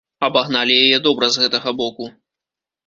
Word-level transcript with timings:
Абагналі 0.27 0.79
яе 0.85 0.97
добра 1.09 1.31
з 1.37 1.45
гэтага 1.45 1.79
боку. 1.85 2.13